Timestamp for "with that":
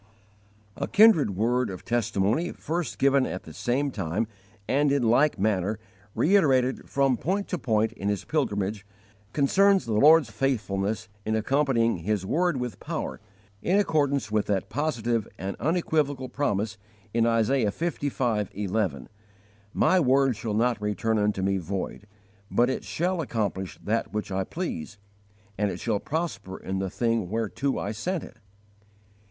14.31-14.69